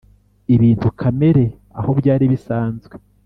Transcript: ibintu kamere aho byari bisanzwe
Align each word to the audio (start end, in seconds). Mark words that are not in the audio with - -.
ibintu 0.55 0.87
kamere 0.99 1.45
aho 1.79 1.89
byari 1.99 2.25
bisanzwe 2.31 2.95